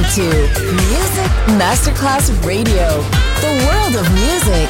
listening 0.00 0.30
to 0.30 0.72
Music 0.72 1.30
Masterclass 1.58 2.30
Radio, 2.44 3.02
the 3.40 3.52
world 3.66 3.96
of 3.96 4.08
music. 4.12 4.68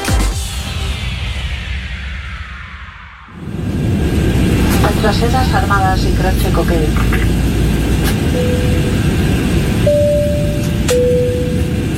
Las 5.03 5.53
armadas 5.53 6.03
y 6.03 6.13
croce 6.13 6.51
coquete. 6.51 6.87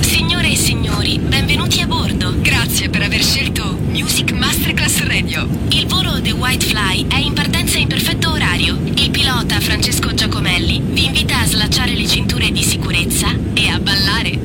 Signore 0.01 0.51
e 0.51 0.55
signori, 0.55 1.19
benvenuti 1.19 1.81
a 1.81 1.87
bordo. 1.87 2.33
Grazie 2.39 2.89
per 2.89 3.01
aver 3.01 3.21
scelto 3.21 3.77
Music 3.87 4.31
Masterclass 4.31 5.03
Radio. 5.03 5.47
Il 5.69 5.87
volo 5.87 6.21
The 6.21 6.31
White 6.31 6.65
Fly 6.65 7.07
è 7.07 7.17
in 7.17 7.33
partenza 7.33 7.77
in 7.77 7.87
perfetto 7.87 8.31
orario. 8.31 8.77
Pilota 9.53 9.59
Francesco 9.59 10.13
Giacomelli 10.13 10.81
vi 10.83 11.05
invita 11.05 11.39
a 11.39 11.45
slacciare 11.45 11.93
le 11.93 12.07
cinture 12.07 12.49
di 12.51 12.63
sicurezza 12.63 13.27
e 13.53 13.69
a 13.69 13.79
ballare. 13.79 14.39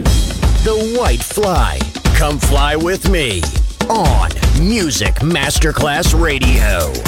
The 0.63 0.97
White 0.99 1.25
Fly. 1.25 1.79
Come 2.19 2.39
fly 2.39 2.75
with 2.75 3.09
me 3.09 3.41
on 3.87 4.29
Music 4.61 5.23
Masterclass 5.23 6.13
Radio. 6.13 7.08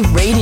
Radio, 0.00 0.41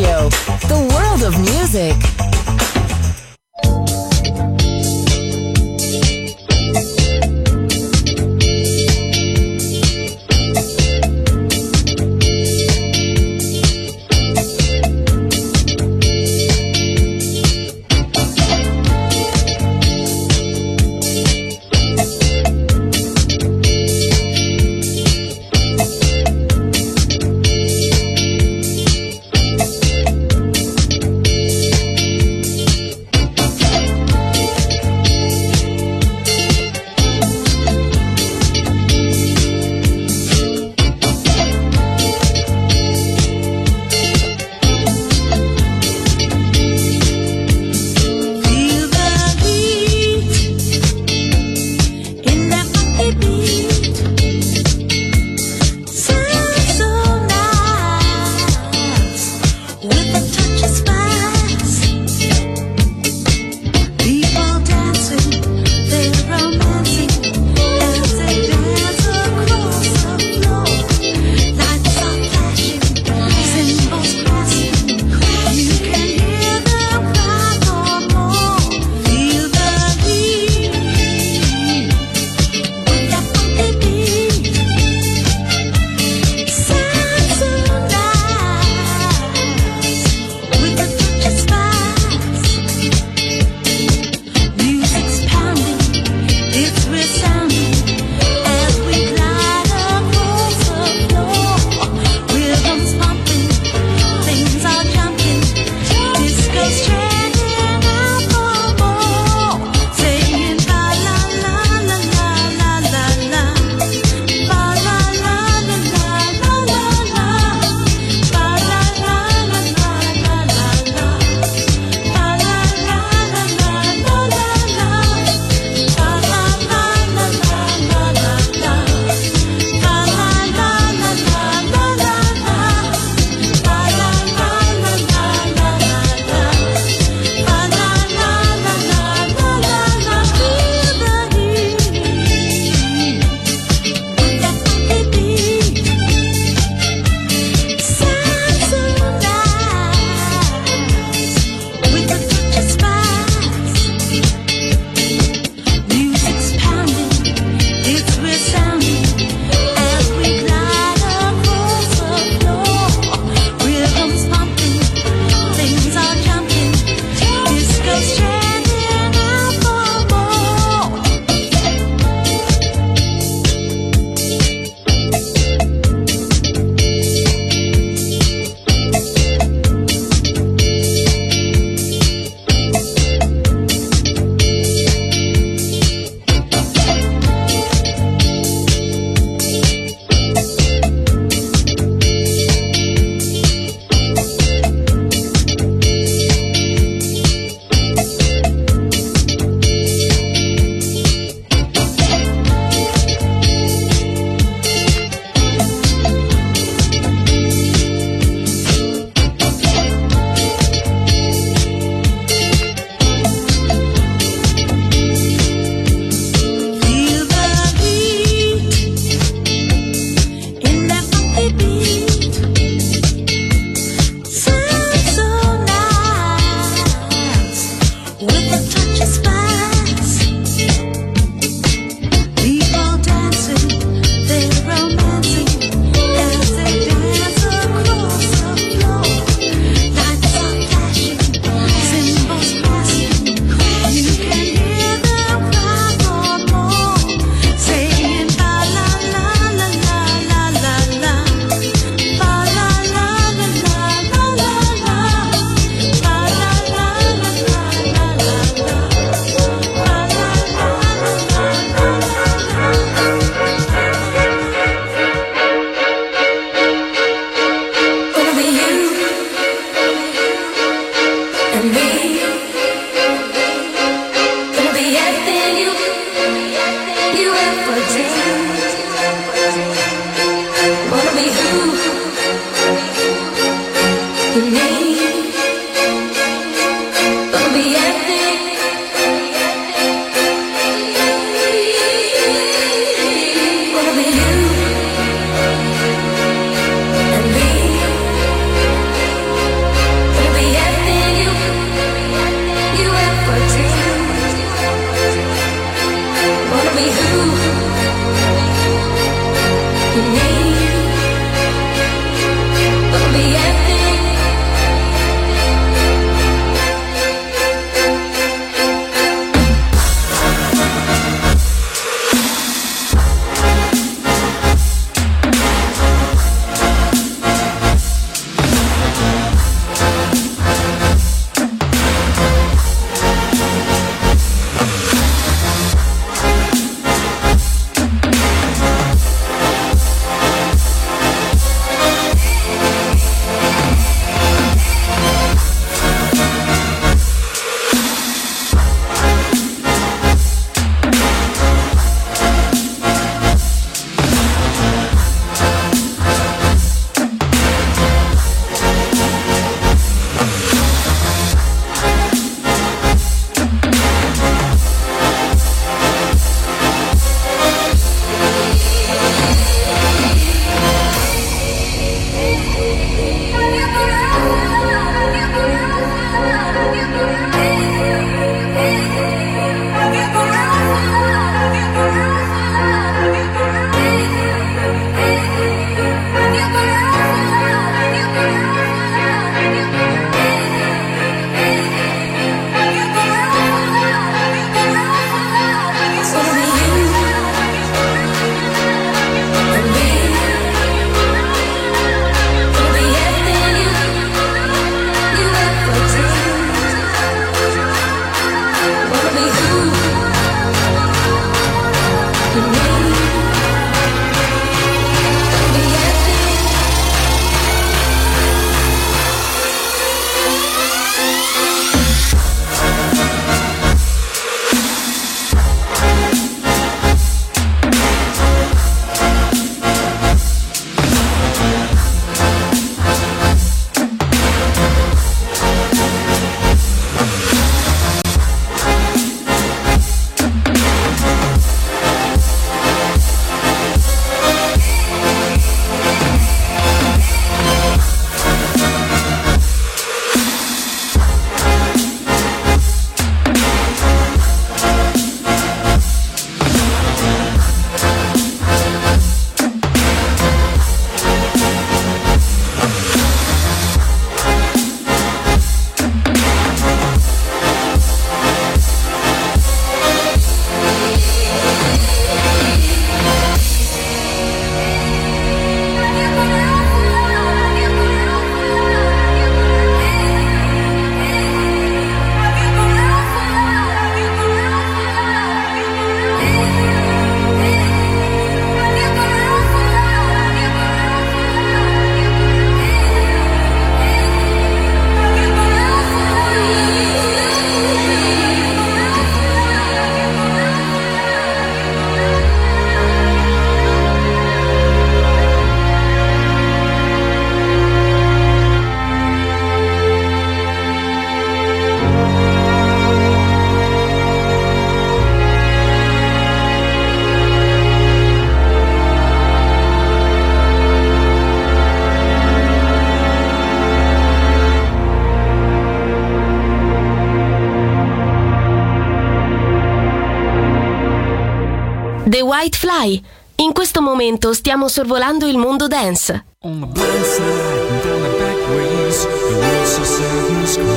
The 532.21 532.27
White 532.27 532.59
Fly. 532.59 533.03
In 533.37 533.55
questo 533.55 533.81
momento 533.81 534.35
stiamo 534.35 534.69
sorvolando 534.69 535.27
il 535.27 535.39
mondo 535.39 535.67
dance. 535.69 536.23
On 536.43 536.61
the 536.61 536.67
blind 536.67 537.05
side 537.07 537.81
down 537.83 538.03
the 538.03 538.11
back 538.19 538.37
ways, 538.51 539.07
the 539.07 539.37
world's 539.41 539.73
so 539.73 539.83
sad 539.85 540.29
and 540.29 540.47
small. 540.47 540.69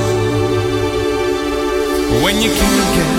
When 2.22 2.40
you 2.40 2.48
can't 2.48 2.94
get 2.96 3.12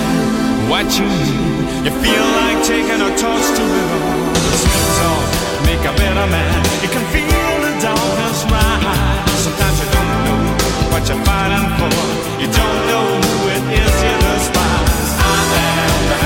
what 0.68 0.90
you 0.98 1.06
need, 1.06 1.86
you 1.86 1.92
feel 2.02 2.26
like 2.42 2.66
taking 2.66 3.00
a 3.00 3.14
toast 3.14 3.54
to 3.54 3.62
it 3.62 3.90
all. 3.94 4.32
The 4.34 4.58
steps 4.58 4.98
on, 5.06 5.22
make 5.62 5.86
a 5.86 5.94
better 5.94 6.26
man. 6.26 6.64
You 6.82 6.88
can 6.90 7.06
feel 7.14 7.62
the 7.62 7.78
darkness 7.78 8.42
rise. 8.50 9.38
Sometimes 9.38 9.78
you 9.78 9.88
don't 9.94 10.10
know 10.26 10.90
what 10.90 11.06
you're 11.06 11.22
fighting 11.22 11.70
for. 11.78 11.94
You 12.42 12.50
don't 12.50 12.86
know 12.90 13.06
who 13.22 13.54
it 13.54 13.62
is 13.70 13.94
you 14.02 14.18
despise. 14.18 15.14
I 15.14 15.38
am 15.62 16.10
the 16.10 16.25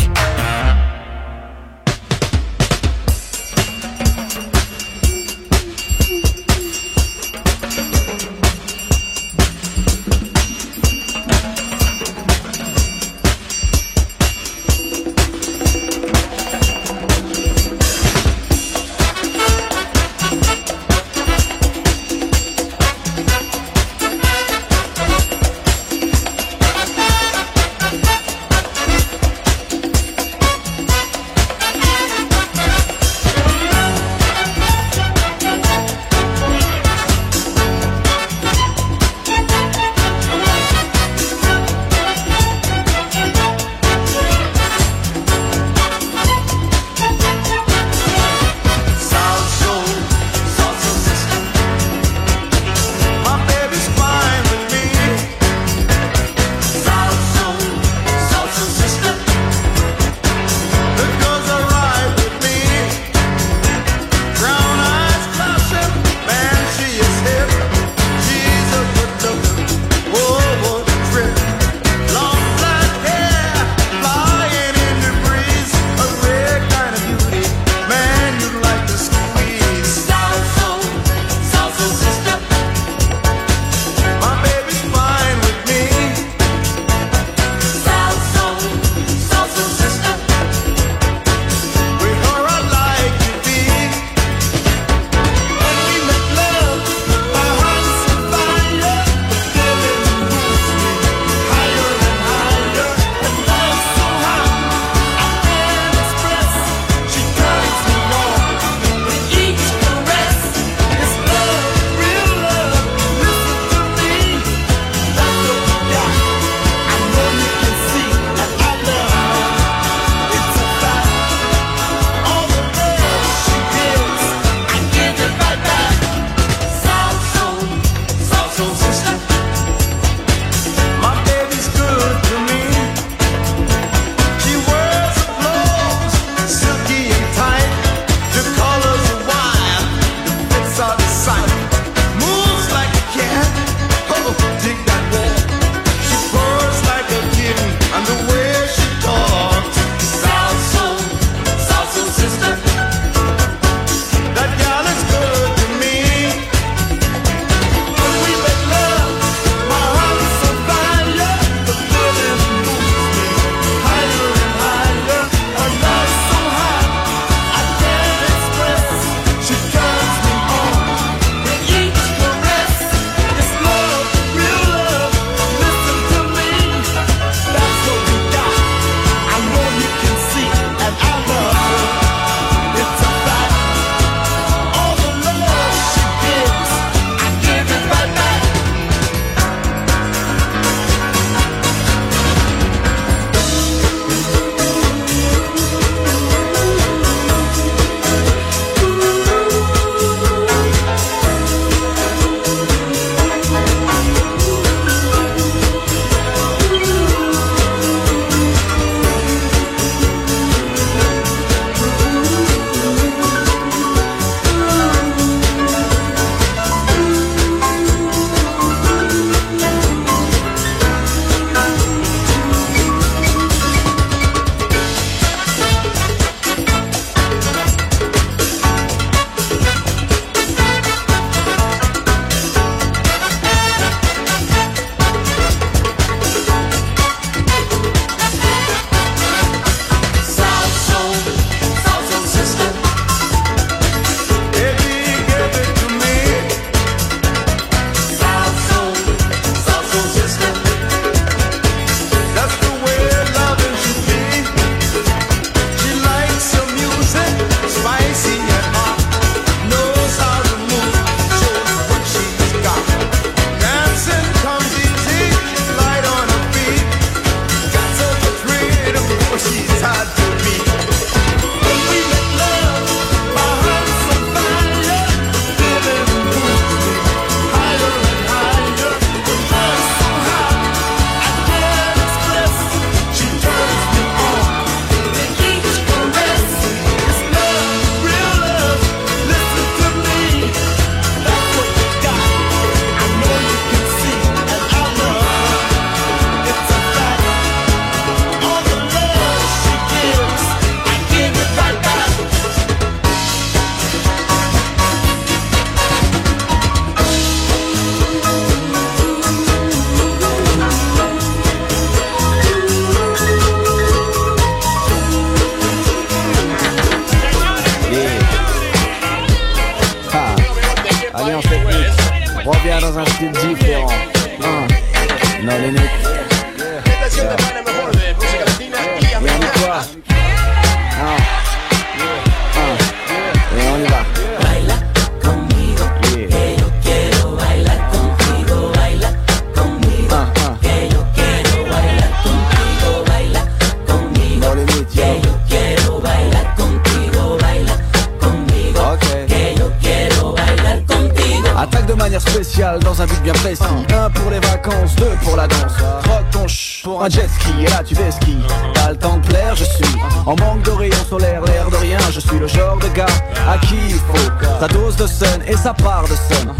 Un 357.01 357.09
jet 357.09 357.27
ski 357.39 357.51
et 357.61 357.69
là 357.69 357.81
tu 357.83 357.95
ski. 357.95 358.37
Pas 358.75 358.91
le 358.91 358.97
temps 358.97 359.17
de 359.17 359.25
plaire, 359.25 359.55
je 359.55 359.63
suis 359.63 359.95
en 360.25 360.35
manque 360.35 360.63
de 360.63 360.71
rayons 360.71 361.05
solaires, 361.09 361.41
l'air 361.45 361.69
de 361.69 361.75
rien. 361.77 361.97
Je 362.11 362.19
suis 362.19 362.37
le 362.37 362.47
genre 362.47 362.77
de 362.77 362.87
gars 362.89 363.05
à 363.49 363.57
qui 363.57 363.75
il 363.89 363.95
faut 363.95 364.29
ta 364.59 364.67
dose 364.67 364.95
de 364.97 365.07
sun 365.07 365.41
et 365.47 365.55
sa 365.55 365.73
part 365.73 366.03
de 366.03 366.15
sun. 366.15 366.53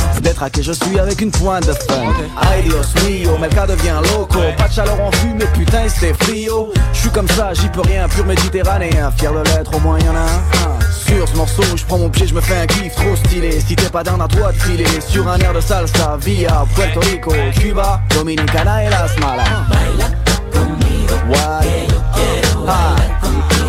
Qui 0.52 0.64
je 0.64 0.72
suis 0.72 0.98
avec 0.98 1.22
une 1.22 1.30
pointe 1.30 1.68
de 1.68 1.74
fun. 1.74 2.12
Ay 2.52 2.64
Dios 2.64 2.96
mio, 3.06 3.38
Melka 3.38 3.68
devient 3.68 4.00
loco. 4.12 4.40
Pas 4.58 4.68
de 4.68 4.74
chaleur 4.74 5.00
en 5.00 5.12
vue, 5.12 5.34
mais 5.36 5.46
putain 5.46 5.88
c'est 5.88 6.14
frio. 6.24 6.74
Je 6.94 7.00
suis 7.00 7.10
comme 7.10 7.28
ça, 7.30 7.54
j'y 7.54 7.68
peux 7.68 7.82
rien, 7.82 8.08
pur 8.08 8.26
méditerranéen. 8.26 9.12
Fier 9.18 9.32
de 9.32 9.44
l'être, 9.50 9.76
au 9.76 9.80
moins 9.80 10.00
y'en 10.00 10.16
a 10.16 10.22
un. 10.22 10.82
Sur 10.92 11.28
ce 11.28 11.36
morceau, 11.36 11.64
je 11.76 11.86
prends 11.86 12.00
mon 12.00 12.10
pied, 12.10 12.26
je 12.26 12.34
me 12.34 12.42
fais 12.42 12.58
un 12.58 12.66
kiff 12.66 12.96
trop 12.96 13.16
stylé. 13.16 13.62
Si 13.62 13.76
t'es 13.76 13.90
pas 13.90 14.04
down 14.04 14.20
à 14.20 14.28
toi 14.28 14.52
de 14.52 14.58
filer 14.58 14.86
sur 15.08 15.28
un 15.28 15.38
air 15.38 15.54
de 15.54 15.62
salsa 15.62 16.18
via 16.20 16.66
Puerto 16.74 17.02
Rico, 17.02 17.32
Cuba, 17.60 18.02
Dominicana 18.10 18.84
et 18.84 18.90
Las 18.90 19.16
Malas. 19.20 20.21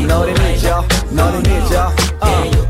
너를 0.07 0.55
잊어 0.55 0.84
너를 1.11 1.40
잊어. 1.47 2.62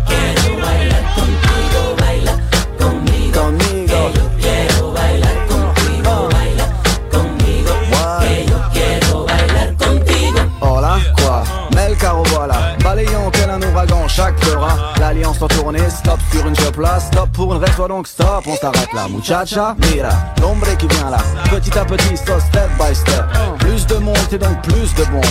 Stop 15.43 16.21
sur 16.31 16.47
une 16.47 16.55
job 16.55 16.79
là 16.79 17.01
Stop 17.01 17.29
pour 17.33 17.53
une 17.53 17.59
reste, 17.59 17.77
donc 17.89 18.07
stop, 18.07 18.45
on 18.47 18.55
s'arrête 18.55 18.93
là. 18.95 19.09
Muchacha, 19.09 19.75
mira, 19.91 20.11
l'ombre 20.41 20.77
qui 20.79 20.87
vient 20.87 21.11
là. 21.11 21.19
Petit 21.51 21.77
à 21.77 21.85
petit, 21.85 22.17
so 22.17 22.39
step 22.39 22.71
by 22.79 22.95
step. 22.95 23.25
Plus 23.59 23.85
de 23.89 23.97
monde 23.97 24.17
et 24.31 24.39
donc 24.39 24.63
plus 24.63 24.95
de 24.95 25.05
bombes 25.11 25.25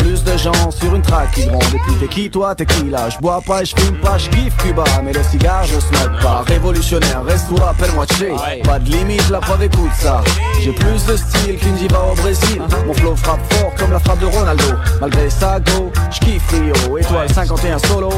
Plus 0.00 0.22
de 0.22 0.36
gens 0.36 0.70
sur 0.70 0.94
une 0.94 1.00
track 1.00 1.30
qui 1.32 1.46
grondent. 1.46 1.62
Et 1.74 1.78
puis 1.78 1.94
t'es 1.98 2.08
qui 2.08 2.30
toi, 2.30 2.54
t'es 2.54 2.66
qui 2.66 2.90
là? 2.90 3.08
Je 3.08 3.16
bois 3.18 3.40
pas 3.40 3.62
et 3.62 3.64
je 3.64 3.74
fume 3.74 3.98
pas, 4.00 4.18
je 4.18 4.28
kiffe 4.28 4.54
Cuba. 4.58 4.84
Mais 5.02 5.14
le 5.14 5.22
cigare 5.22 5.64
je 5.64 5.80
smoke 5.80 6.22
pas. 6.22 6.44
Révolutionnaire, 6.46 7.24
reste 7.24 7.50
ou 7.50 7.56
appelle-moi 7.56 8.04
Che. 8.04 8.62
Pas 8.64 8.78
de 8.78 8.90
limite, 8.90 9.30
la 9.30 9.40
preuve 9.40 9.62
écoute 9.62 9.92
ça. 9.98 10.20
J'ai 10.60 10.72
plus 10.72 11.06
de 11.06 11.16
style 11.16 11.56
qu'une 11.56 11.76
diva 11.76 12.00
au 12.12 12.14
Brésil. 12.16 12.60
Mon 12.86 12.92
flow 12.92 13.16
frappe 13.16 13.40
fort 13.54 13.72
comme 13.78 13.92
la 13.92 13.98
frappe 13.98 14.20
de 14.20 14.26
Ronaldo. 14.26 14.74
Malgré 15.00 15.30
ça 15.30 15.58
go, 15.60 15.90
je 16.10 16.20
kiffe 16.20 16.50
Rio. 16.50 16.98
Étoile 16.98 17.32
51 17.32 17.78
solo 17.78 18.10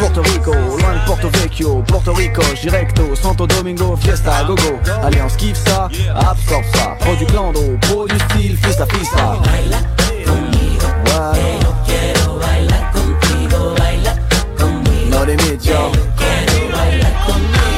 Porto 0.00 0.22
Rico, 0.22 0.52
loin 0.88 0.98
de 0.98 1.04
Porto 1.04 1.28
Vecchio 1.30 1.82
Porto 1.86 2.12
Rico, 2.12 2.42
directo, 2.60 3.14
Santo 3.16 3.46
Domingo 3.46 3.96
Fiesta, 3.96 4.42
gogo, 4.44 4.78
Alliance 5.02 5.36
kiffe 5.36 5.58
ça 5.64 5.88
Absorbe 6.14 6.64
ça, 6.74 6.96
pro 7.00 7.14
du 7.16 7.26
clando 7.26 7.78
Pro 7.80 8.06
du 8.06 8.18
style, 8.18 8.56
fista 8.56 8.86
fista 8.86 9.32
Ouais. 9.32 9.68
No 15.10 15.24
limit, 15.24 15.64
yo 15.64 15.90
Yeah, 16.20 17.77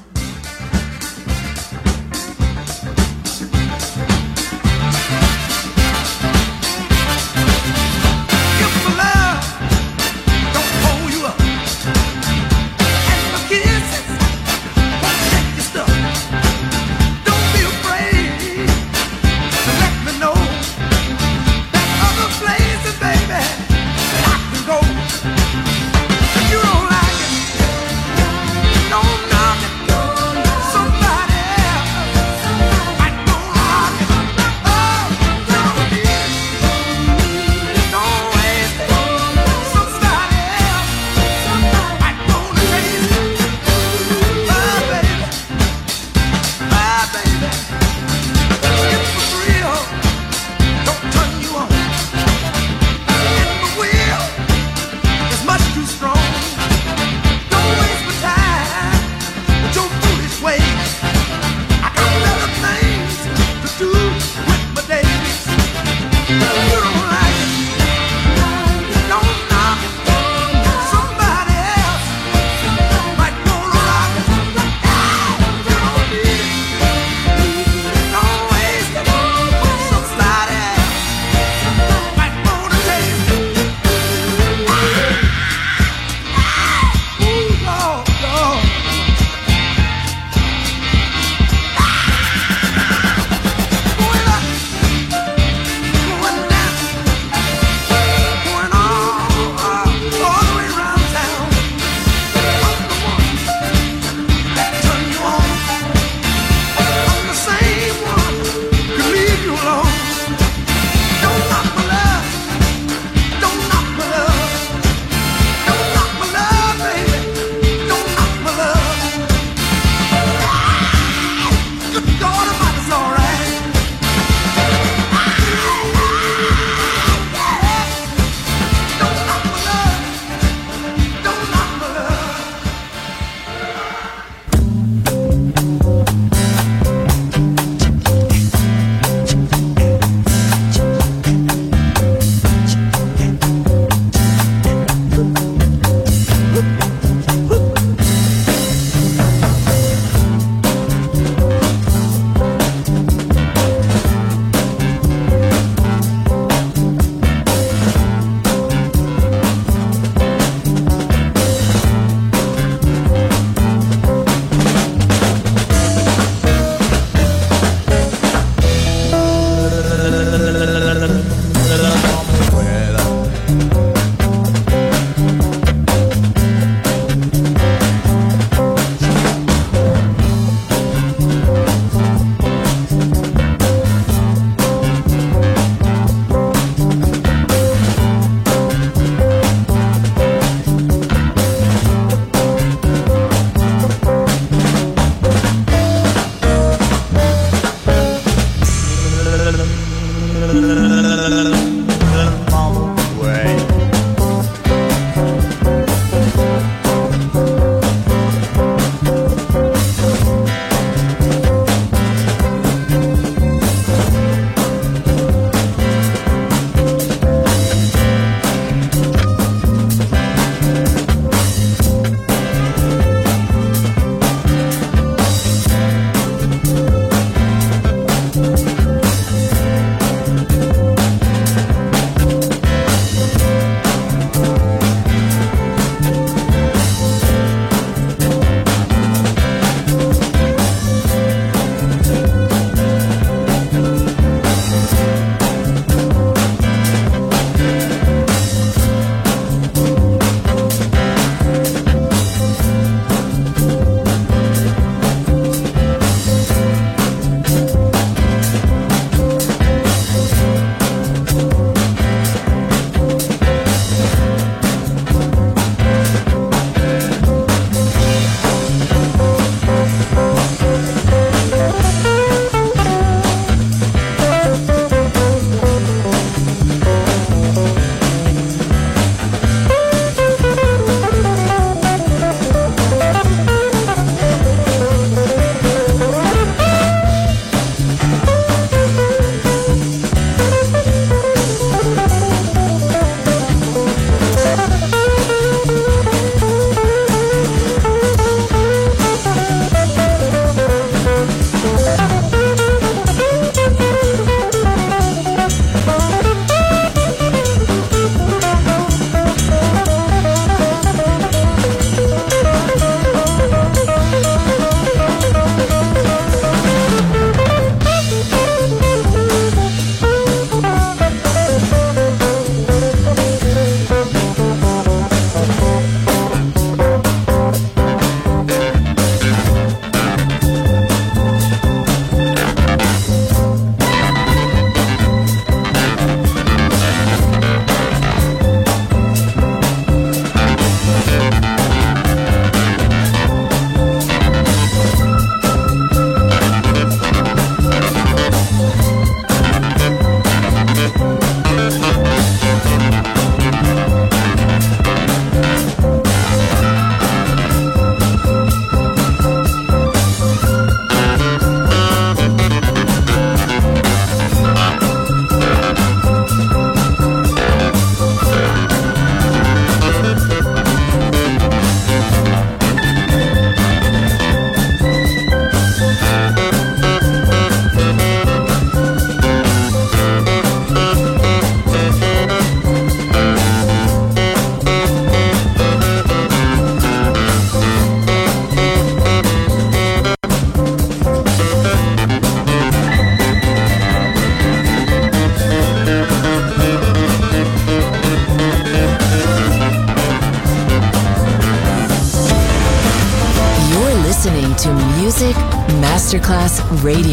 Radio, 406.83 407.10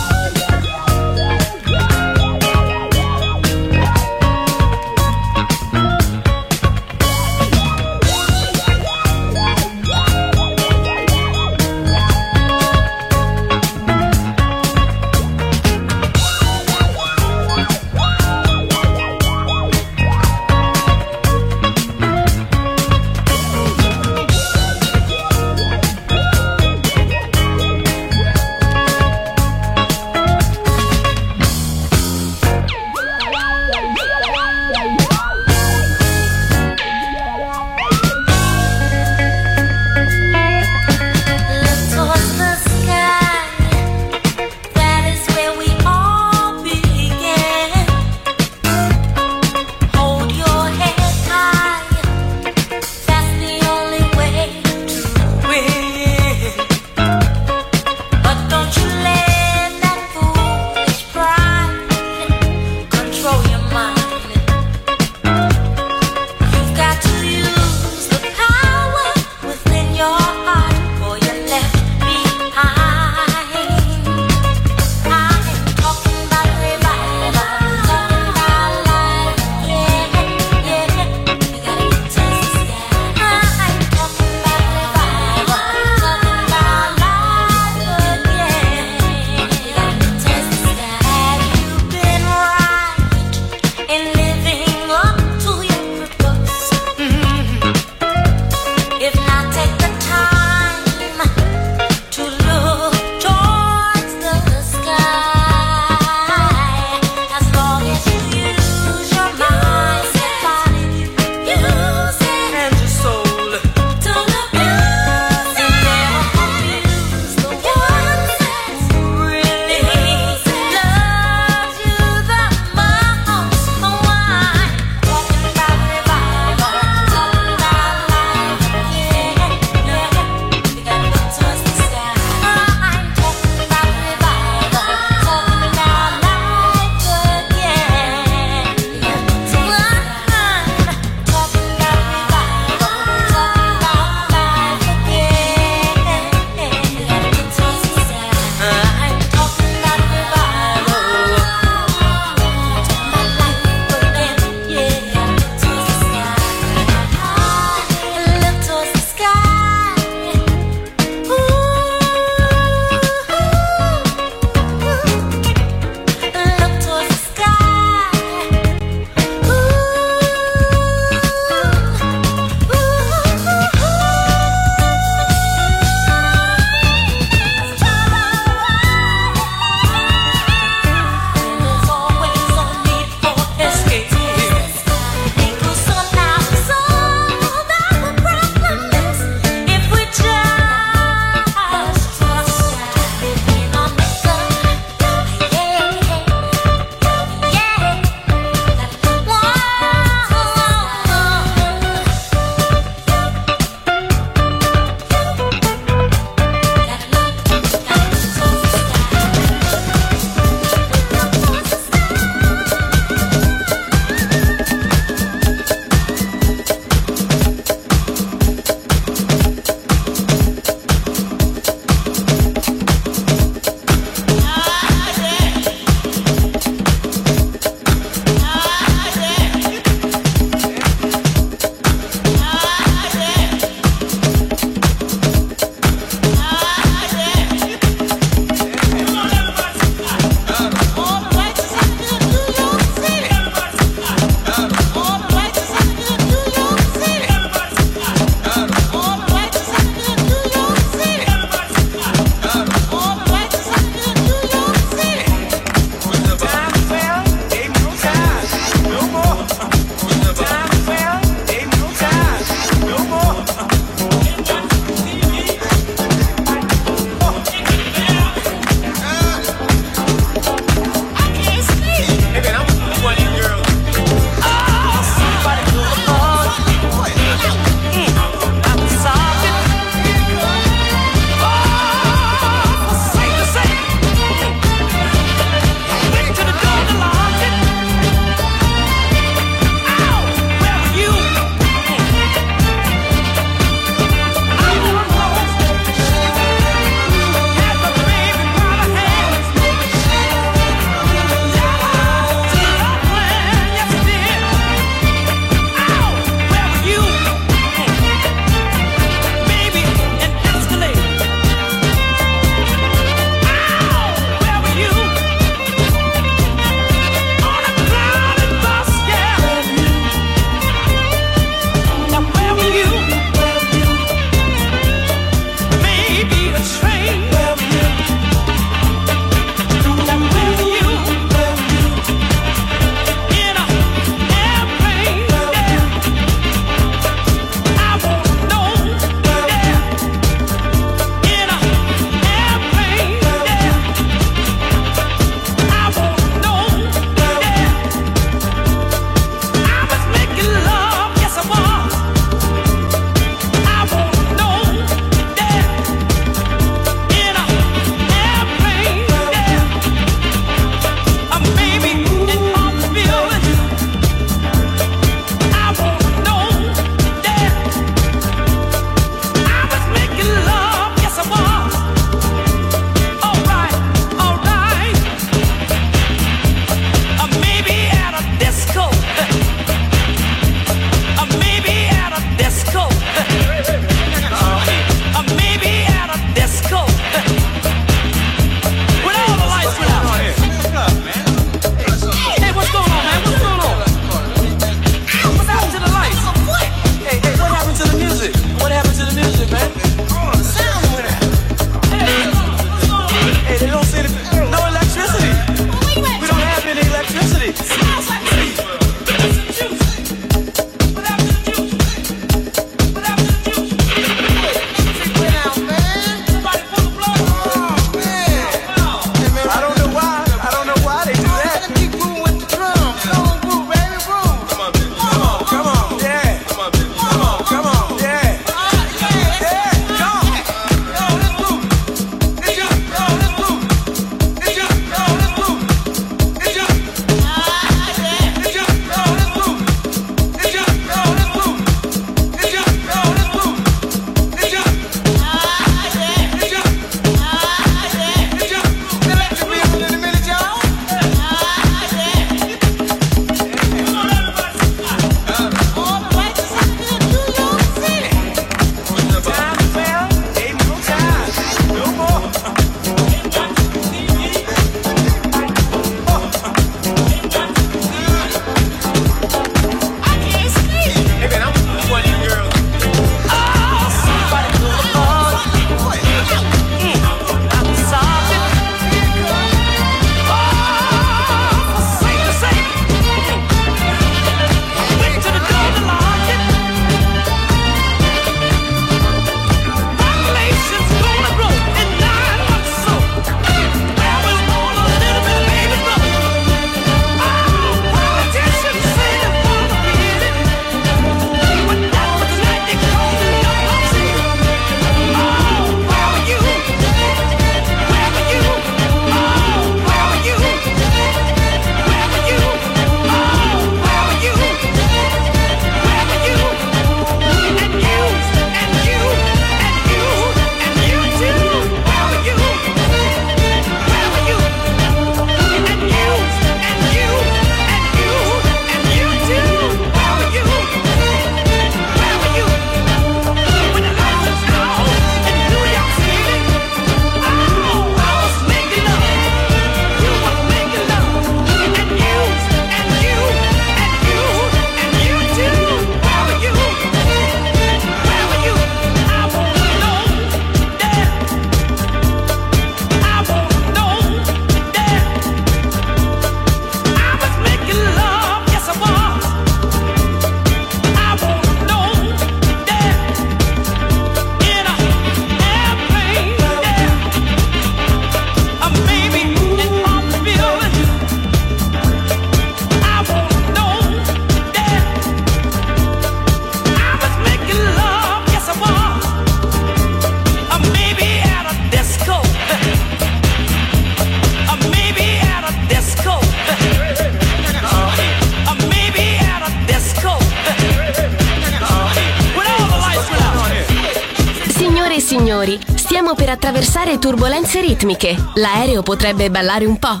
ritmiche. 597.84 598.16
L'aereo 598.34 598.82
potrebbe 598.82 599.30
ballare 599.30 599.66
un 599.66 599.78
po'. 599.78 600.00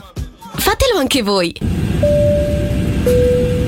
Fatelo 0.56 0.98
anche 0.98 1.22
voi. 1.22 1.54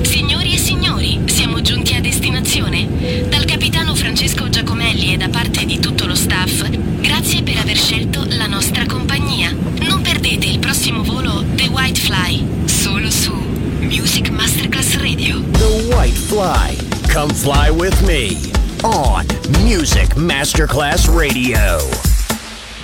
Signori 0.01 0.53
e 0.53 0.57
signori, 0.57 1.21
siamo 1.27 1.61
giunti 1.61 1.93
a 1.93 2.01
destinazione. 2.01 3.27
Dal 3.29 3.45
capitano 3.45 3.93
Francesco 3.93 4.49
Giacomelli 4.49 5.13
e 5.13 5.17
da 5.17 5.29
parte 5.29 5.65
di 5.65 5.79
tutto 5.79 6.07
lo 6.07 6.15
staff, 6.15 6.67
grazie 6.99 7.43
per 7.43 7.57
aver 7.57 7.77
scelto 7.77 8.25
la 8.29 8.47
nostra 8.47 8.85
compagnia. 8.87 9.55
Non 9.81 10.01
perdete 10.01 10.47
il 10.47 10.59
prossimo 10.59 11.03
volo 11.03 11.43
The 11.53 11.67
White 11.67 11.99
Fly, 11.99 12.45
solo 12.65 13.11
su 13.11 13.33
Music 13.79 14.29
Masterclass 14.29 14.97
Radio. 14.97 15.41
The 15.51 15.93
White 15.93 16.17
Fly. 16.17 16.75
Come 17.13 17.33
fly 17.33 17.69
with 17.69 17.99
me 18.01 18.35
on 18.81 19.25
Music 19.63 20.15
Masterclass 20.15 21.07
Radio. 21.07 22.06